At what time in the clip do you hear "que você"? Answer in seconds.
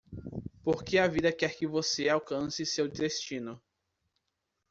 1.55-2.09